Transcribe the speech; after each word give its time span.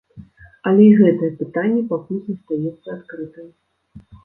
Але 0.71 0.87
і 0.93 0.95
гэтае 1.01 1.29
пытанне 1.43 1.81
пакуль 1.93 2.23
застаецца 2.33 2.87
адкрытым. 2.99 3.47